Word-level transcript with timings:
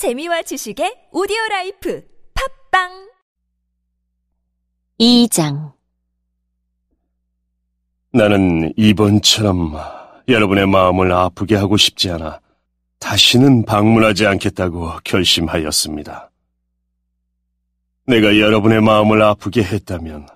재미와 0.00 0.40
지식의 0.40 1.12
오디오 1.12 1.36
life 1.50 2.02
팟빵 2.70 3.10
2장 4.98 5.74
나는 8.10 8.72
이번처럼 8.78 9.74
여러분의 10.26 10.66
마음을 10.68 11.12
아프게 11.12 11.54
하고 11.54 11.76
싶지 11.76 12.10
않아 12.12 12.40
다시는 12.98 13.66
방문하지 13.66 14.26
않겠다고 14.26 15.00
결심하였습니다. 15.04 16.30
내가 18.06 18.38
여러분의 18.38 18.80
마음을 18.80 19.20
아프게 19.20 19.62
했다면 19.62 20.28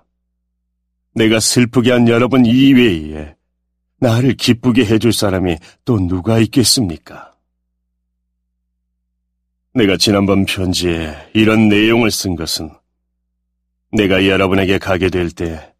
내가 1.14 1.40
슬프게 1.40 1.90
한 1.90 2.06
여러분 2.08 2.44
이외에 2.44 3.34
나를 3.96 4.34
기쁘게 4.34 4.84
해줄 4.84 5.14
사람이 5.14 5.56
또 5.86 5.98
누가 6.06 6.38
있겠습니까? 6.38 7.33
내가 9.75 9.96
지난번 9.96 10.45
편지에 10.45 11.16
이런 11.32 11.68
내용을 11.68 12.12
쓴 12.12 12.36
것은 12.36 12.71
내가 13.90 14.26
여러분에게 14.29 14.79
가게 14.79 15.11
될 15.11 15.31
때 15.31 15.75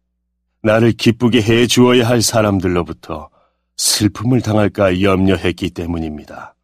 나를 0.61 0.91
기쁘게 0.93 1.41
해 1.43 1.67
주어야 1.67 2.07
할 2.07 2.21
사람들로부터 2.21 3.29
슬픔을 3.77 4.41
당할까 4.41 5.01
염려했기 5.01 5.69
때문입니다. 5.69 6.55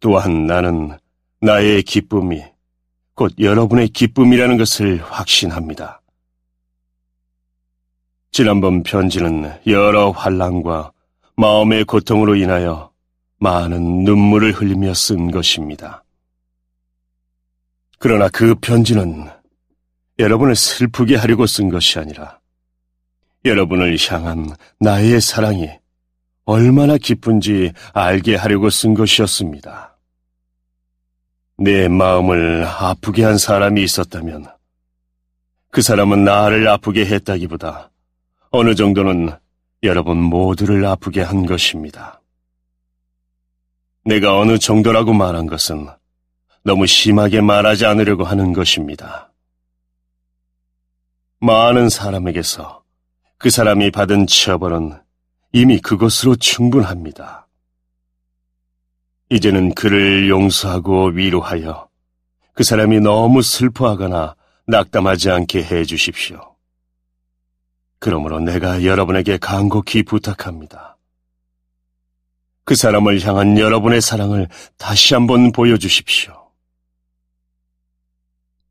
또한 0.00 0.46
나는 0.46 0.96
나의 1.40 1.82
기쁨이 1.82 2.44
곧 3.14 3.34
여러분의 3.38 3.88
기쁨이라는 3.88 4.56
것을 4.56 5.02
확신합니다. 5.02 6.00
지난번 8.30 8.84
편지는 8.84 9.52
여러 9.66 10.10
환란과 10.10 10.92
마음의 11.36 11.84
고통으로 11.84 12.36
인하여 12.36 12.91
많은 13.42 14.04
눈물을 14.04 14.52
흘리며 14.52 14.94
쓴 14.94 15.32
것입니다. 15.32 16.04
그러나 17.98 18.28
그 18.28 18.54
편지는 18.54 19.28
여러분을 20.20 20.54
슬프게 20.54 21.16
하려고 21.16 21.46
쓴 21.46 21.68
것이 21.68 21.98
아니라 21.98 22.38
여러분을 23.44 23.96
향한 24.08 24.54
나의 24.78 25.20
사랑이 25.20 25.68
얼마나 26.44 26.96
깊은지 26.96 27.72
알게 27.92 28.36
하려고 28.36 28.70
쓴 28.70 28.94
것이었습니다. 28.94 29.98
내 31.58 31.88
마음을 31.88 32.64
아프게 32.64 33.24
한 33.24 33.38
사람이 33.38 33.82
있었다면 33.82 34.46
그 35.72 35.82
사람은 35.82 36.22
나를 36.22 36.68
아프게 36.68 37.06
했다기보다 37.06 37.90
어느 38.52 38.76
정도는 38.76 39.30
여러분 39.82 40.18
모두를 40.18 40.84
아프게 40.86 41.22
한 41.22 41.44
것입니다. 41.44 42.21
내가 44.04 44.38
어느 44.38 44.58
정도라고 44.58 45.12
말한 45.12 45.46
것은 45.46 45.88
너무 46.64 46.86
심하게 46.86 47.40
말하지 47.40 47.86
않으려고 47.86 48.24
하는 48.24 48.52
것입니다. 48.52 49.32
많은 51.38 51.88
사람에게서 51.88 52.82
그 53.38 53.50
사람이 53.50 53.90
받은 53.90 54.26
처벌은 54.26 55.00
이미 55.52 55.80
그것으로 55.80 56.36
충분합니다. 56.36 57.48
이제는 59.30 59.74
그를 59.74 60.28
용서하고 60.28 61.08
위로하여 61.08 61.88
그 62.54 62.64
사람이 62.64 63.00
너무 63.00 63.42
슬퍼하거나 63.42 64.36
낙담하지 64.66 65.30
않게 65.30 65.64
해 65.64 65.84
주십시오. 65.84 66.54
그러므로 67.98 68.40
내가 68.40 68.84
여러분에게 68.84 69.38
간곡히 69.38 70.02
부탁합니다. 70.02 70.96
그 72.64 72.74
사람을 72.74 73.20
향한 73.26 73.58
여러분의 73.58 74.00
사랑을 74.00 74.48
다시 74.78 75.14
한번 75.14 75.52
보여주십시오. 75.52 76.32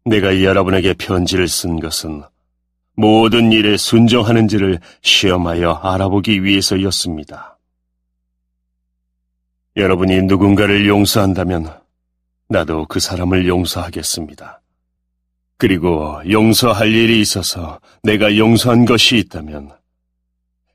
내가 0.06 0.42
여러분에게 0.44 0.94
편지를 0.94 1.48
쓴 1.48 1.80
것은 1.80 2.24
모든 2.96 3.52
일에 3.52 3.78
순종하는지를 3.78 4.80
시험하여 5.02 5.74
알아보기 5.74 6.44
위해서였습니다. 6.44 7.58
여러분이 9.78 10.24
누군가를 10.24 10.88
용서한다면 10.88 11.74
나도 12.50 12.86
그 12.88 13.00
사람을 13.00 13.48
용서하겠습니다. 13.48 14.62
그리고 15.58 16.22
용서할 16.30 16.94
일이 16.94 17.22
있어서 17.22 17.80
내가 18.04 18.36
용서한 18.36 18.86
것이 18.86 19.18
있다면 19.18 19.72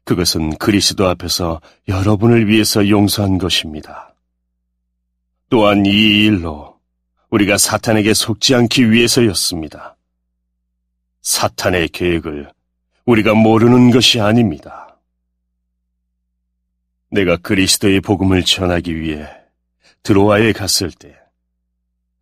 그것은 0.07 0.57
그리스도 0.59 1.09
앞에서 1.09 1.61
여러분을 1.89 2.47
위해서 2.47 2.89
용서한 2.89 3.39
것입니다. 3.39 4.15
또한 5.51 5.85
이 5.85 5.91
일로 6.25 6.79
우리가 7.31 7.59
사탄에게 7.59 8.15
속지 8.15 8.55
않기 8.55 8.93
위해서였습니다. 8.93 9.97
사탄의 11.23 11.89
계획을 11.89 12.53
우리가 13.05 13.35
모르는 13.35 13.91
것이 13.91 14.21
아닙니다. 14.21 14.97
내가 17.11 17.37
그리스도의 17.37 18.01
복음을 18.01 18.45
전하기 18.45 19.01
위해 19.01 19.29
드로아에 20.05 20.53
갔을 20.53 20.93
때 20.93 21.17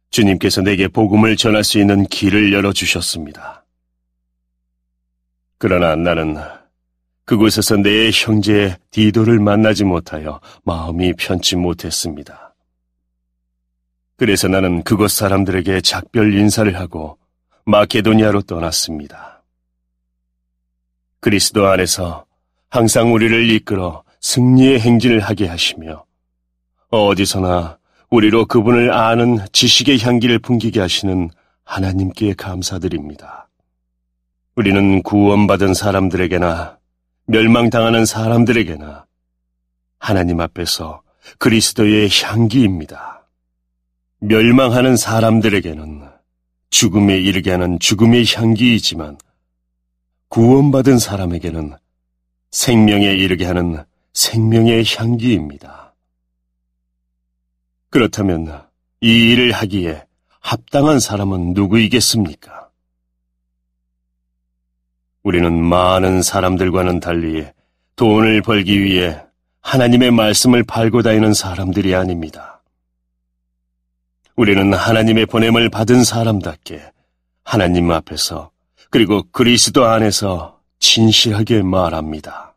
주님께서 0.08 0.62
내게 0.62 0.88
복음을 0.88 1.36
전할 1.36 1.64
수 1.64 1.78
있는 1.78 2.06
길을 2.06 2.54
열어주셨습니다. 2.54 3.66
그러나 5.58 5.96
나는 5.96 6.63
그곳에서 7.24 7.76
내 7.76 8.10
형제 8.12 8.76
디도를 8.90 9.40
만나지 9.40 9.84
못하여 9.84 10.40
마음이 10.64 11.14
편치 11.14 11.56
못했습니다. 11.56 12.54
그래서 14.16 14.46
나는 14.48 14.82
그곳 14.82 15.10
사람들에게 15.10 15.80
작별 15.80 16.34
인사를 16.34 16.78
하고 16.78 17.18
마케도니아로 17.66 18.42
떠났습니다. 18.42 19.42
그리스도 21.20 21.66
안에서 21.66 22.26
항상 22.68 23.14
우리를 23.14 23.50
이끌어 23.50 24.04
승리의 24.20 24.80
행진을 24.80 25.20
하게 25.20 25.46
하시며 25.46 26.04
어디서나 26.90 27.78
우리로 28.10 28.46
그분을 28.46 28.92
아는 28.92 29.38
지식의 29.52 30.00
향기를 30.00 30.38
풍기게 30.38 30.80
하시는 30.80 31.30
하나님께 31.64 32.34
감사드립니다. 32.34 33.48
우리는 34.54 35.02
구원받은 35.02 35.74
사람들에게나 35.74 36.78
멸망당하는 37.26 38.04
사람들에게나 38.04 39.06
하나님 39.98 40.40
앞에서 40.40 41.02
그리스도의 41.38 42.10
향기입니다. 42.22 43.26
멸망하는 44.18 44.96
사람들에게는 44.96 46.08
죽음에 46.70 47.18
이르게 47.18 47.50
하는 47.50 47.78
죽음의 47.78 48.26
향기이지만 48.34 49.16
구원받은 50.28 50.98
사람에게는 50.98 51.76
생명에 52.50 53.06
이르게 53.06 53.46
하는 53.46 53.84
생명의 54.12 54.84
향기입니다. 54.86 55.94
그렇다면 57.90 58.66
이 59.00 59.32
일을 59.32 59.52
하기에 59.52 60.04
합당한 60.40 61.00
사람은 61.00 61.54
누구이겠습니까? 61.54 62.63
우리는 65.24 65.52
많은 65.64 66.22
사람들과는 66.22 67.00
달리 67.00 67.46
돈을 67.96 68.42
벌기 68.42 68.82
위해 68.82 69.20
하나님의 69.62 70.10
말씀을 70.10 70.62
팔고 70.62 71.02
다니는 71.02 71.32
사람들이 71.32 71.94
아닙니다. 71.94 72.62
우리는 74.36 74.72
하나님의 74.74 75.26
보냄을 75.26 75.70
받은 75.70 76.04
사람답게 76.04 76.82
하나님 77.42 77.90
앞에서 77.90 78.50
그리고 78.90 79.22
그리스도 79.32 79.86
안에서 79.86 80.60
진실하게 80.78 81.62
말합니다. 81.62 82.53